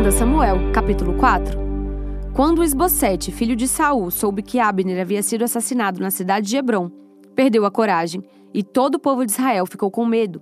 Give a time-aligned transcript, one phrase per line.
[0.00, 1.58] 2 Samuel, capítulo 4.
[2.32, 6.88] Quando Esbocete, filho de Saul, soube que Abner havia sido assassinado na cidade de Hebron,
[7.34, 8.22] perdeu a coragem
[8.54, 10.40] e todo o povo de Israel ficou com medo.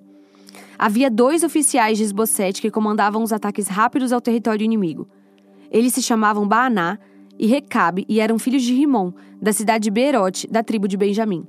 [0.78, 5.08] Havia dois oficiais de Esbocete que comandavam os ataques rápidos ao território inimigo.
[5.70, 6.98] Eles se chamavam Baaná
[7.38, 9.10] e Recabe e eram filhos de Rimon,
[9.40, 11.46] da cidade de Beerote, da tribo de Benjamim.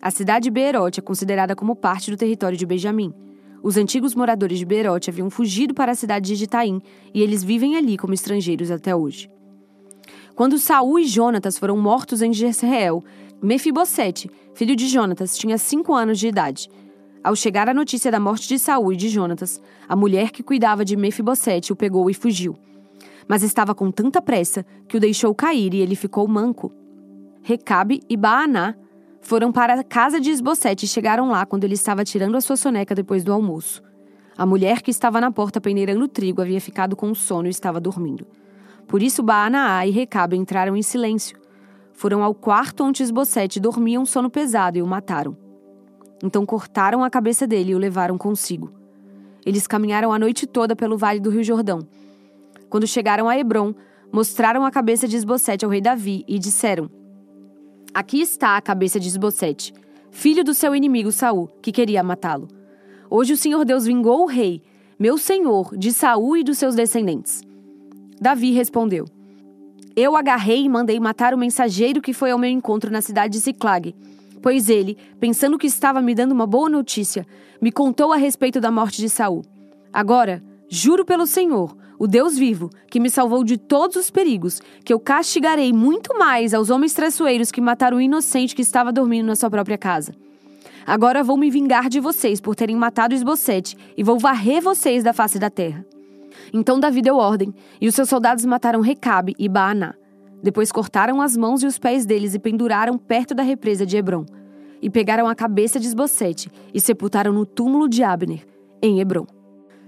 [0.00, 3.12] A cidade de Beerote é considerada como parte do território de Benjamim.
[3.62, 6.82] Os antigos moradores de Beerote haviam fugido para a cidade de Gitaim
[7.14, 9.30] e eles vivem ali como estrangeiros até hoje.
[10.34, 13.04] Quando Saul e Jonatas foram mortos em Jezreel,
[13.40, 16.68] Mefibosete, filho de Jonatas, tinha cinco anos de idade.
[17.22, 20.84] Ao chegar a notícia da morte de Saul e de Jonatas, a mulher que cuidava
[20.84, 22.56] de Mefibosete o pegou e fugiu.
[23.28, 26.72] Mas estava com tanta pressa que o deixou cair e ele ficou manco.
[27.42, 28.74] Recabe e Baaná
[29.22, 32.56] foram para a casa de Esbocete e chegaram lá quando ele estava tirando a sua
[32.56, 33.82] soneca depois do almoço.
[34.36, 38.26] A mulher que estava na porta peneirando trigo havia ficado com sono e estava dormindo.
[38.88, 41.38] Por isso Baanaá e Recabe entraram em silêncio.
[41.92, 45.36] Foram ao quarto onde Esbocete dormia um sono pesado e o mataram.
[46.22, 48.72] Então cortaram a cabeça dele e o levaram consigo.
[49.46, 51.80] Eles caminharam a noite toda pelo vale do Rio Jordão.
[52.68, 53.74] Quando chegaram a Hebron,
[54.10, 56.90] mostraram a cabeça de Esbocete ao rei Davi e disseram:
[57.94, 59.74] Aqui está a cabeça de Esbocete,
[60.10, 62.48] filho do seu inimigo Saul, que queria matá-lo.
[63.10, 64.62] Hoje o Senhor Deus vingou o rei,
[64.98, 67.42] meu senhor, de Saul e dos seus descendentes.
[68.18, 69.04] Davi respondeu:
[69.94, 73.40] Eu agarrei e mandei matar o mensageiro que foi ao meu encontro na cidade de
[73.40, 73.94] Ziclag,
[74.40, 77.26] pois ele, pensando que estava me dando uma boa notícia,
[77.60, 79.42] me contou a respeito da morte de Saul.
[79.92, 80.42] Agora,
[80.74, 84.98] juro pelo Senhor, o Deus vivo, que me salvou de todos os perigos, que eu
[84.98, 89.50] castigarei muito mais aos homens traiçoeiros que mataram o inocente que estava dormindo na sua
[89.50, 90.14] própria casa.
[90.86, 95.12] Agora vou me vingar de vocês por terem matado Esbocete e vou varrer vocês da
[95.12, 95.84] face da terra.
[96.54, 99.92] Então Davi deu ordem, e os seus soldados mataram Recabe e Baaná.
[100.42, 104.24] Depois cortaram as mãos e os pés deles e penduraram perto da represa de Hebron.
[104.80, 108.46] E pegaram a cabeça de Esbocete e sepultaram no túmulo de Abner,
[108.80, 109.26] em Hebron.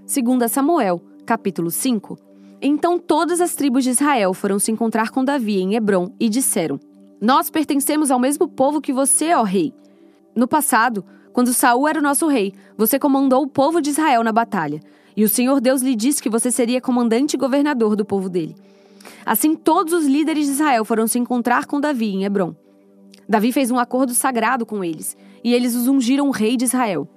[0.05, 2.15] 2 Samuel, capítulo 5.
[2.61, 6.79] Então todas as tribos de Israel foram se encontrar com Davi em Hebron e disseram:
[7.19, 9.73] Nós pertencemos ao mesmo povo que você, ó rei.
[10.35, 14.31] No passado, quando Saul era o nosso rei, você comandou o povo de Israel na
[14.31, 14.79] batalha.
[15.17, 18.55] E o Senhor Deus lhe disse que você seria comandante e governador do povo dele.
[19.25, 22.53] Assim, todos os líderes de Israel foram se encontrar com Davi em Hebron.
[23.27, 27.09] Davi fez um acordo sagrado com eles, e eles os ungiram rei de Israel.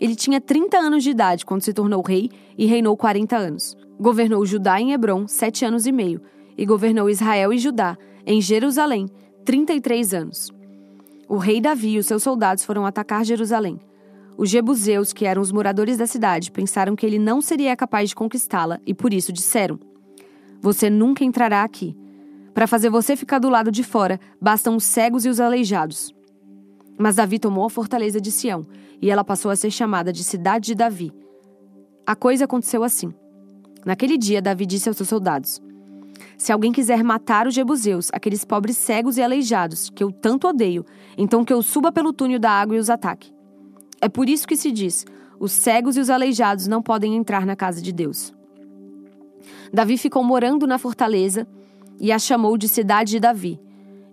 [0.00, 3.76] Ele tinha 30 anos de idade quando se tornou rei e reinou 40 anos.
[3.98, 6.20] Governou Judá em Hebron sete anos e meio,
[6.56, 7.96] e governou Israel e Judá
[8.26, 9.08] em Jerusalém
[9.44, 10.52] 33 anos.
[11.28, 13.80] O rei Davi e os seus soldados foram atacar Jerusalém.
[14.36, 18.14] Os jebuseus, que eram os moradores da cidade, pensaram que ele não seria capaz de
[18.14, 19.78] conquistá-la e por isso disseram:
[20.60, 21.96] Você nunca entrará aqui.
[22.52, 26.15] Para fazer você ficar do lado de fora, bastam os cegos e os aleijados.
[26.98, 28.66] Mas Davi tomou a fortaleza de Sião
[29.00, 31.12] e ela passou a ser chamada de Cidade de Davi.
[32.06, 33.12] A coisa aconteceu assim.
[33.84, 35.60] Naquele dia, Davi disse aos seus soldados:
[36.38, 40.84] Se alguém quiser matar os jebuseus, aqueles pobres cegos e aleijados, que eu tanto odeio,
[41.16, 43.32] então que eu suba pelo túnel da água e os ataque.
[44.00, 45.04] É por isso que se diz:
[45.38, 48.34] os cegos e os aleijados não podem entrar na casa de Deus.
[49.72, 51.46] Davi ficou morando na fortaleza
[52.00, 53.60] e a chamou de Cidade de Davi.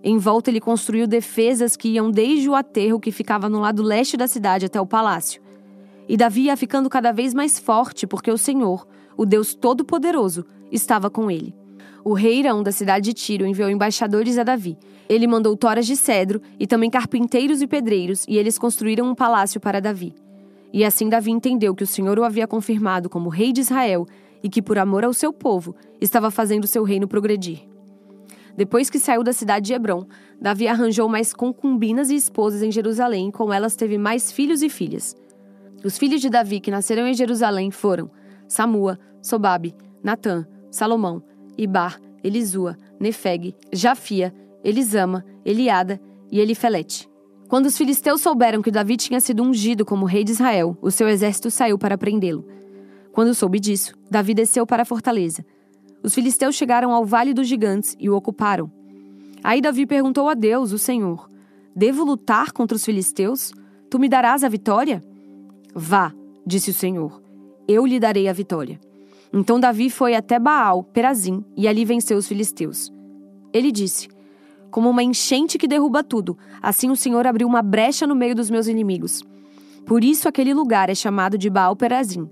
[0.03, 4.17] Em volta, ele construiu defesas que iam desde o aterro que ficava no lado leste
[4.17, 5.41] da cidade até o palácio.
[6.07, 11.09] E Davi ia ficando cada vez mais forte porque o Senhor, o Deus Todo-Poderoso, estava
[11.09, 11.55] com ele.
[12.03, 14.77] O rei Irão da cidade de Tiro enviou embaixadores a Davi
[15.07, 19.59] ele mandou toras de cedro e também carpinteiros e pedreiros, e eles construíram um palácio
[19.59, 20.13] para Davi.
[20.71, 24.07] E assim Davi entendeu que o Senhor o havia confirmado como rei de Israel
[24.41, 27.72] e que, por amor ao seu povo, estava fazendo seu reino progredir.
[28.55, 30.05] Depois que saiu da cidade de Hebron,
[30.39, 34.69] Davi arranjou mais concubinas e esposas em Jerusalém, e com elas teve mais filhos e
[34.69, 35.15] filhas.
[35.83, 38.09] Os filhos de Davi que nasceram em Jerusalém foram
[38.47, 41.23] Samua, Sobabe, Natã, Salomão,
[41.57, 44.33] Ibar, Elisua, Nefeg, Jafia,
[44.63, 45.99] Elisama, Eliada
[46.31, 47.09] e Elifelete.
[47.49, 51.07] Quando os filisteus souberam que Davi tinha sido ungido como rei de Israel, o seu
[51.07, 52.47] exército saiu para prendê-lo.
[53.11, 55.45] Quando soube disso, Davi desceu para a fortaleza.
[56.03, 58.69] Os filisteus chegaram ao Vale dos Gigantes e o ocuparam.
[59.43, 61.29] Aí Davi perguntou a Deus, o Senhor:
[61.75, 63.53] Devo lutar contra os filisteus?
[63.89, 65.01] Tu me darás a vitória?
[65.73, 66.13] Vá,
[66.45, 67.21] disse o Senhor,
[67.67, 68.79] eu lhe darei a vitória.
[69.31, 72.91] Então Davi foi até Baal, Perazim, e ali venceu os filisteus.
[73.51, 74.07] Ele disse:
[74.73, 76.35] como uma enchente que derruba tudo.
[76.59, 79.23] Assim o Senhor abriu uma brecha no meio dos meus inimigos.
[79.85, 82.27] Por isso aquele lugar é chamado de Baal Perazim.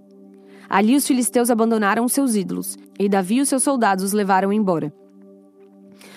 [0.72, 4.94] Ali os filisteus abandonaram seus ídolos, e Davi e os seus soldados os levaram embora.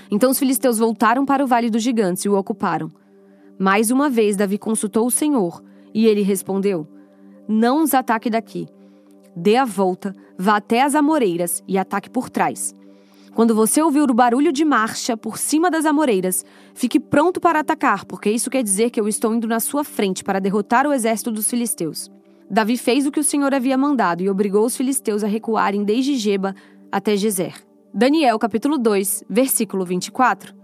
[0.08, 2.88] Então os filisteus voltaram para o vale dos gigantes e o ocuparam.
[3.58, 5.60] Mais uma vez Davi consultou o Senhor,
[5.92, 6.86] e ele respondeu:
[7.48, 8.68] Não os ataque daqui.
[9.34, 12.72] Dê a volta, vá até as amoreiras e ataque por trás.
[13.34, 18.04] Quando você ouvir o barulho de marcha por cima das amoreiras, fique pronto para atacar,
[18.04, 21.32] porque isso quer dizer que eu estou indo na sua frente para derrotar o exército
[21.32, 22.08] dos filisteus.
[22.54, 26.14] Davi fez o que o Senhor havia mandado e obrigou os filisteus a recuarem desde
[26.14, 26.54] Geba
[26.92, 27.52] até Gezer.
[27.92, 30.54] Daniel capítulo 2, versículo 24.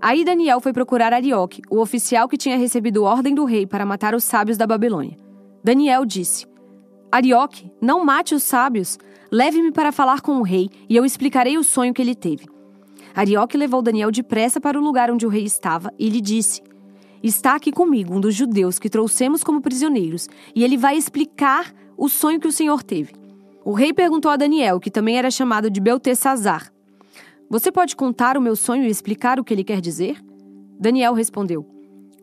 [0.00, 4.14] Aí Daniel foi procurar Arioque, o oficial que tinha recebido ordem do rei para matar
[4.14, 5.14] os sábios da Babilônia.
[5.62, 6.46] Daniel disse:
[7.12, 8.98] Arioque, não mate os sábios.
[9.30, 12.46] Leve-me para falar com o rei e eu explicarei o sonho que ele teve.
[13.14, 16.62] Arioque levou Daniel depressa para o lugar onde o rei estava e lhe disse:
[17.22, 22.08] Está aqui comigo um dos judeus que trouxemos como prisioneiros e ele vai explicar o
[22.08, 23.14] sonho que o senhor teve.
[23.64, 26.72] O rei perguntou a Daniel, que também era chamado de Beltesazar:
[27.50, 30.22] Você pode contar o meu sonho e explicar o que ele quer dizer?
[30.78, 31.76] Daniel respondeu: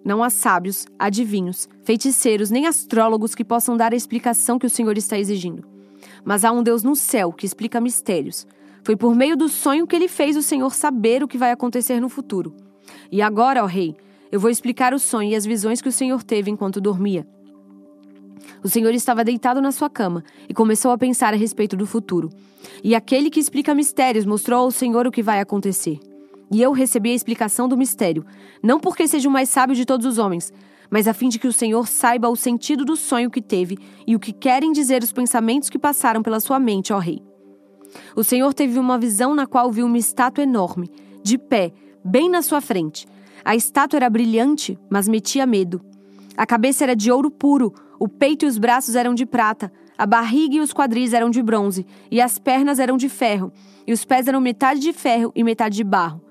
[0.06, 4.98] não há sábios, adivinhos, feiticeiros nem astrólogos que possam dar a explicação que o Senhor
[4.98, 5.64] está exigindo.
[6.26, 8.46] Mas há um Deus no céu que explica mistérios.
[8.84, 12.02] Foi por meio do sonho que ele fez o Senhor saber o que vai acontecer
[12.02, 12.54] no futuro.
[13.10, 13.96] E agora, ó Rei,
[14.34, 17.24] eu vou explicar o sonho e as visões que o Senhor teve enquanto dormia.
[18.64, 22.32] O Senhor estava deitado na sua cama e começou a pensar a respeito do futuro.
[22.84, 26.00] E aquele que explica mistérios mostrou ao Senhor o que vai acontecer.
[26.52, 28.26] E eu recebi a explicação do mistério,
[28.64, 30.52] não porque seja o mais sábio de todos os homens,
[30.90, 33.78] mas a fim de que o Senhor saiba o sentido do sonho que teve
[34.08, 37.22] e o que querem dizer os pensamentos que passaram pela sua mente, ó Rei.
[38.16, 40.90] O Senhor teve uma visão na qual viu uma estátua enorme,
[41.24, 41.72] de pé,
[42.04, 43.08] bem na sua frente.
[43.44, 45.82] A estátua era brilhante, mas metia medo.
[46.36, 50.06] A cabeça era de ouro puro, o peito e os braços eram de prata, a
[50.06, 53.52] barriga e os quadris eram de bronze, e as pernas eram de ferro,
[53.86, 56.22] e os pés eram metade de ferro e metade de barro.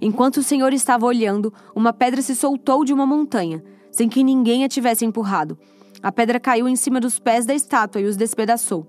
[0.00, 4.64] Enquanto o Senhor estava olhando, uma pedra se soltou de uma montanha, sem que ninguém
[4.64, 5.58] a tivesse empurrado.
[6.02, 8.86] A pedra caiu em cima dos pés da estátua e os despedaçou.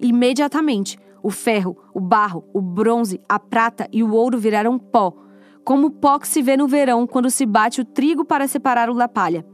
[0.00, 5.12] Imediatamente, o ferro, o barro, o bronze, a prata e o ouro viraram pó,
[5.64, 8.94] como o pó que se vê no verão quando se bate o trigo para separá-lo
[8.94, 9.44] da palha.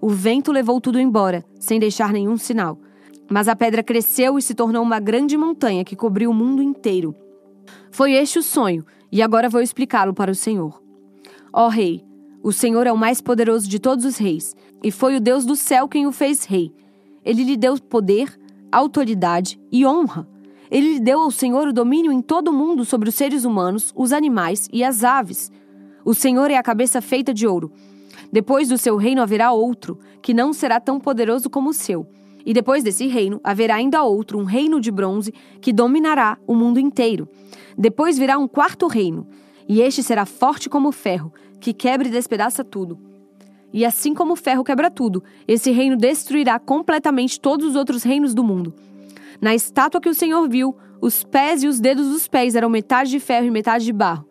[0.00, 2.78] O vento levou tudo embora, sem deixar nenhum sinal.
[3.30, 7.14] Mas a pedra cresceu e se tornou uma grande montanha que cobriu o mundo inteiro.
[7.90, 10.82] Foi este o sonho, e agora vou explicá-lo para o Senhor.
[11.52, 12.04] Ó Rei,
[12.42, 15.54] o Senhor é o mais poderoso de todos os reis, e foi o Deus do
[15.54, 16.72] céu quem o fez rei.
[17.24, 18.36] Ele lhe deu poder,
[18.72, 20.31] autoridade e honra.
[20.72, 24.10] Ele deu ao Senhor o domínio em todo o mundo sobre os seres humanos, os
[24.10, 25.52] animais e as aves.
[26.02, 27.70] O Senhor é a cabeça feita de ouro.
[28.32, 32.06] Depois do seu reino haverá outro, que não será tão poderoso como o seu.
[32.46, 36.80] E depois desse reino haverá ainda outro, um reino de bronze, que dominará o mundo
[36.80, 37.28] inteiro.
[37.76, 39.26] Depois virá um quarto reino,
[39.68, 42.98] e este será forte como o ferro, que quebra e despedaça tudo.
[43.74, 48.32] E assim como o ferro quebra tudo, esse reino destruirá completamente todos os outros reinos
[48.32, 48.72] do mundo.
[49.42, 53.10] Na estátua que o Senhor viu, os pés e os dedos dos pés eram metade
[53.10, 54.24] de ferro e metade de barro.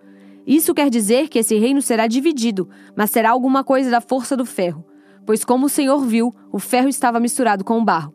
[0.48, 4.46] Isso quer dizer que esse reino será dividido, mas será alguma coisa da força do
[4.46, 4.86] ferro.
[5.26, 8.14] Pois, como o Senhor viu, o ferro estava misturado com o barro.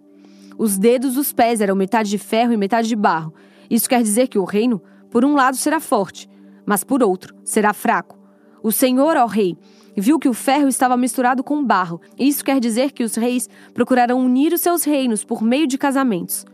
[0.57, 3.35] Os dedos dos pés eram metade de ferro e metade de barro.
[3.69, 6.27] Isso quer dizer que o reino por um lado será forte,
[6.65, 8.19] mas por outro será fraco.
[8.63, 9.55] O Senhor, ó rei,
[9.95, 12.01] viu que o ferro estava misturado com barro.
[12.19, 16.47] Isso quer dizer que os reis procurarão unir os seus reinos por meio de casamentos.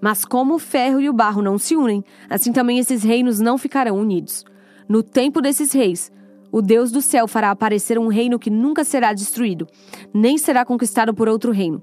[0.00, 3.58] Mas como o ferro e o barro não se unem, assim também esses reinos não
[3.58, 4.44] ficarão unidos.
[4.88, 6.10] No tempo desses reis,
[6.50, 9.66] o Deus do céu fará aparecer um reino que nunca será destruído,
[10.14, 11.82] nem será conquistado por outro reino.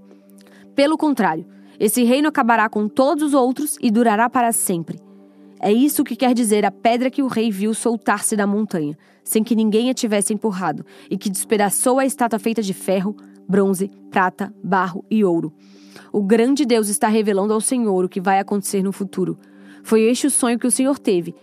[0.75, 1.45] Pelo contrário,
[1.79, 5.00] esse reino acabará com todos os outros e durará para sempre.
[5.60, 9.43] É isso que quer dizer a pedra que o rei viu soltar-se da montanha, sem
[9.43, 13.15] que ninguém a tivesse empurrado, e que despedaçou a estátua feita de ferro,
[13.48, 15.54] bronze, prata, barro e ouro.
[16.12, 19.38] O grande Deus está revelando ao Senhor o que vai acontecer no futuro.
[19.84, 21.36] Foi este o sonho que o Senhor teve,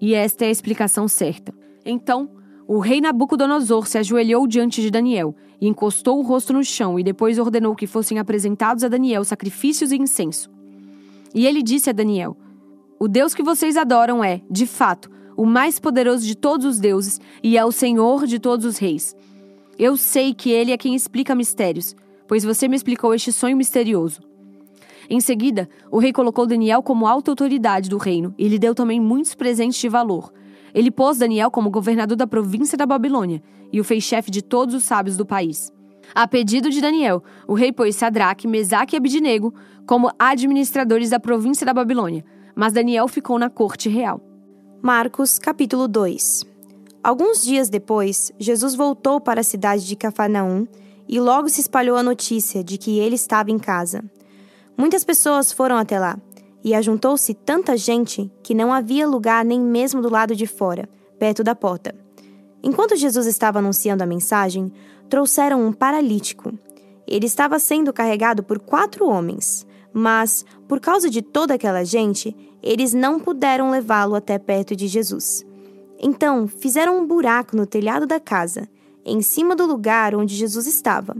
[0.00, 1.54] e esta é a explicação certa.
[1.84, 2.30] Então,
[2.66, 7.02] o rei Nabucodonosor se ajoelhou diante de Daniel e encostou o rosto no chão e
[7.02, 10.50] depois ordenou que fossem apresentados a Daniel sacrifícios e incenso.
[11.34, 12.36] E ele disse a Daniel:
[12.98, 17.20] o Deus que vocês adoram é, de fato, o mais poderoso de todos os deuses
[17.42, 19.14] e é o Senhor de todos os reis.
[19.78, 21.96] Eu sei que ele é quem explica mistérios,
[22.28, 24.20] pois você me explicou este sonho misterioso.
[25.10, 29.00] Em seguida, o rei colocou Daniel como alta autoridade do reino e lhe deu também
[29.00, 30.32] muitos presentes de valor.
[30.72, 34.74] Ele pôs Daniel como governador da província da Babilônia e o fez chefe de todos
[34.74, 35.72] os sábios do país.
[36.14, 39.52] A pedido de Daniel, o rei pôs Sadraque, Mesaque e Abidinego
[39.86, 44.20] como administradores da província da Babilônia, mas Daniel ficou na corte real.
[44.80, 46.53] Marcos, capítulo 2
[47.04, 50.66] Alguns dias depois, Jesus voltou para a cidade de Cafarnaum
[51.06, 54.02] e logo se espalhou a notícia de que ele estava em casa.
[54.74, 56.16] Muitas pessoas foram até lá,
[56.64, 61.44] e ajuntou-se tanta gente que não havia lugar nem mesmo do lado de fora, perto
[61.44, 61.94] da porta.
[62.62, 64.72] Enquanto Jesus estava anunciando a mensagem,
[65.10, 66.54] trouxeram um paralítico.
[67.06, 72.94] Ele estava sendo carregado por quatro homens, mas, por causa de toda aquela gente, eles
[72.94, 75.44] não puderam levá-lo até perto de Jesus.
[76.00, 78.68] Então, fizeram um buraco no telhado da casa,
[79.04, 81.16] em cima do lugar onde Jesus estava,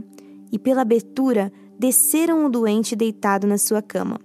[0.51, 4.19] e pela abertura desceram o doente deitado na sua cama.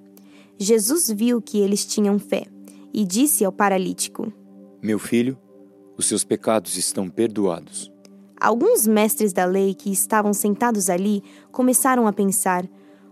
[0.59, 2.47] Jesus viu que eles tinham fé
[2.93, 4.33] e disse ao paralítico:
[4.83, 5.39] Meu filho,
[5.97, 7.91] os seus pecados estão perdoados.
[8.41, 12.67] Alguns mestres da lei que estavam sentados ali começaram a pensar: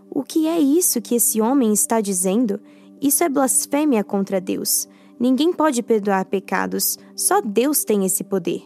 [0.09, 2.59] O que é isso que esse homem está dizendo?
[3.01, 4.87] Isso é blasfêmia contra Deus.
[5.19, 8.63] Ninguém pode perdoar pecados, só Deus tem esse poder.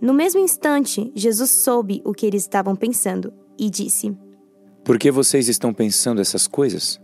[0.00, 4.16] No mesmo instante, Jesus soube o que eles estavam pensando e disse:
[4.84, 7.00] Por que vocês estão pensando essas coisas?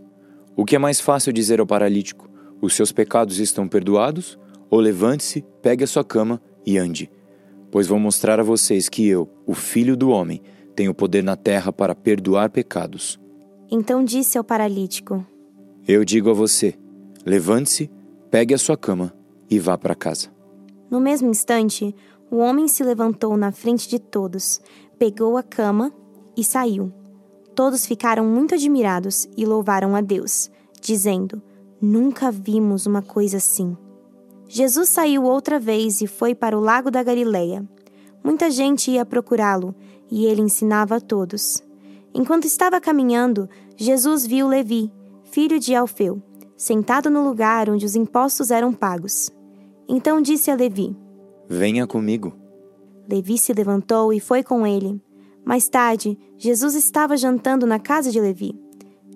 [0.56, 2.28] O que é mais fácil dizer ao paralítico:
[2.60, 4.38] Os seus pecados estão perdoados?
[4.68, 7.10] Ou levante-se, pegue a sua cama e ande.
[7.70, 10.42] Pois vou mostrar a vocês que eu, o Filho do Homem,
[10.74, 13.20] tenho poder na terra para perdoar pecados.
[13.70, 15.24] Então disse ao paralítico:
[15.86, 16.74] Eu digo a você:
[17.24, 17.90] levante-se,
[18.32, 19.12] pegue a sua cama
[19.50, 20.30] e vá para casa.
[20.90, 21.94] No mesmo instante,
[22.30, 24.58] o homem se levantou na frente de todos,
[24.98, 25.92] pegou a cama
[26.34, 26.90] e saiu.
[27.54, 31.42] Todos ficaram muito admirados e louvaram a Deus, dizendo:
[31.78, 33.76] Nunca vimos uma coisa assim.
[34.48, 37.62] Jesus saiu outra vez e foi para o lago da Galileia.
[38.24, 39.74] Muita gente ia procurá-lo
[40.10, 41.62] e ele ensinava a todos.
[42.14, 43.46] Enquanto estava caminhando,
[43.76, 44.90] Jesus viu Levi,
[45.22, 46.22] filho de Alfeu,
[46.56, 49.30] sentado no lugar onde os impostos eram pagos.
[49.88, 50.96] Então disse a Levi:
[51.48, 52.32] Venha comigo.
[53.08, 55.00] Levi se levantou e foi com ele.
[55.44, 58.54] Mais tarde, Jesus estava jantando na casa de Levi.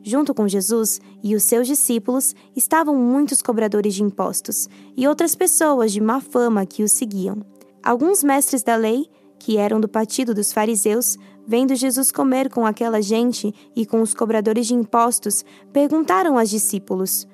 [0.02, 5.92] Junto com Jesus e os seus discípulos estavam muitos cobradores de impostos e outras pessoas
[5.92, 7.42] de má fama que o seguiam.
[7.82, 9.06] Alguns mestres da lei,
[9.38, 14.12] que eram do partido dos fariseus, vendo Jesus comer com aquela gente e com os
[14.12, 17.26] cobradores de impostos, perguntaram aos discípulos: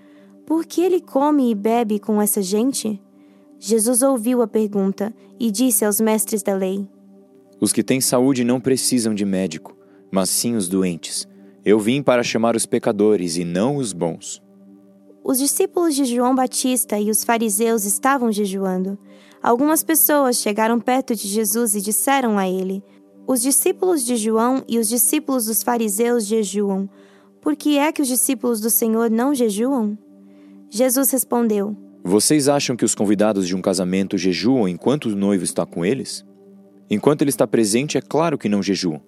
[0.46, 3.00] Por que ele come e bebe com essa gente?
[3.58, 6.86] Jesus ouviu a pergunta e disse aos mestres da lei:
[7.60, 9.76] Os que têm saúde não precisam de médico,
[10.10, 11.26] mas sim os doentes.
[11.64, 14.42] Eu vim para chamar os pecadores e não os bons.
[15.24, 18.98] Os discípulos de João Batista e os fariseus estavam jejuando.
[19.40, 22.82] Algumas pessoas chegaram perto de Jesus e disseram a ele:
[23.26, 26.88] Os discípulos de João e os discípulos dos fariseus jejuam.
[27.40, 29.96] Por que é que os discípulos do Senhor não jejuam?
[30.68, 35.64] Jesus respondeu: Vocês acham que os convidados de um casamento jejuam enquanto o noivo está
[35.64, 36.24] com eles?
[36.90, 39.00] Enquanto ele está presente, é claro que não jejuam.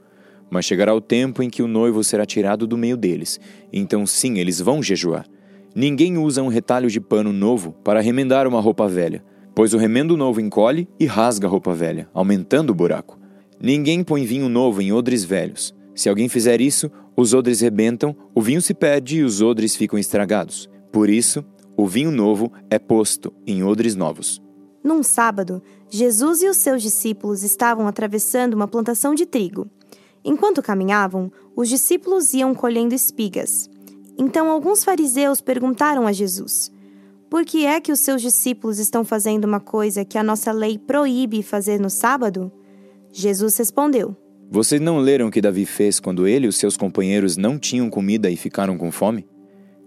[0.48, 3.40] Mas chegará o tempo em que o noivo será tirado do meio deles.
[3.72, 5.26] Então, sim, eles vão jejuar.
[5.74, 10.16] Ninguém usa um retalho de pano novo para remendar uma roupa velha, pois o remendo
[10.16, 13.23] novo encolhe e rasga a roupa velha, aumentando o buraco.
[13.60, 15.74] Ninguém põe vinho novo em odres velhos.
[15.94, 19.98] Se alguém fizer isso, os odres rebentam, o vinho se perde e os odres ficam
[19.98, 20.68] estragados.
[20.92, 21.44] Por isso,
[21.76, 24.42] o vinho novo é posto em odres novos.
[24.82, 29.66] Num sábado, Jesus e os seus discípulos estavam atravessando uma plantação de trigo.
[30.24, 33.70] Enquanto caminhavam, os discípulos iam colhendo espigas.
[34.18, 36.70] Então alguns fariseus perguntaram a Jesus:
[37.30, 40.78] Por que é que os seus discípulos estão fazendo uma coisa que a nossa lei
[40.78, 42.52] proíbe fazer no sábado?
[43.16, 44.16] Jesus respondeu:
[44.50, 47.88] Vocês não leram o que Davi fez quando ele e os seus companheiros não tinham
[47.88, 49.24] comida e ficaram com fome?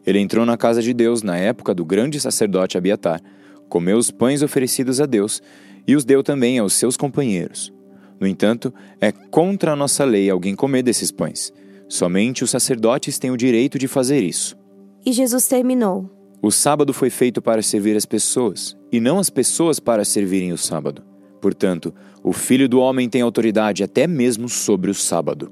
[0.06, 3.22] Ele entrou na casa de Deus na época do grande sacerdote Abiatar,
[3.68, 5.42] comeu os pães oferecidos a Deus
[5.86, 7.74] e os deu também aos seus companheiros.
[8.18, 11.52] No entanto, é contra a nossa lei alguém comer desses pães.
[11.90, 14.58] Somente os sacerdotes têm o direito de fazer isso.
[15.06, 16.10] E Jesus terminou:
[16.42, 20.58] O sábado foi feito para servir as pessoas, e não as pessoas para servirem o
[20.58, 21.07] sábado.
[21.42, 25.52] Portanto, o Filho do Homem tem autoridade até mesmo sobre o sábado.